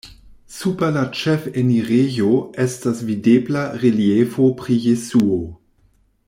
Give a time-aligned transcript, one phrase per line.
[0.59, 2.31] Super la ĉefenirejo
[2.65, 5.41] estas videbla reliefo pri Jesuo.